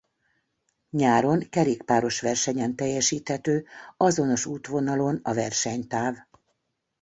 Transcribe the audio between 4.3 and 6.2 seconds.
útvonalon a versenytáv.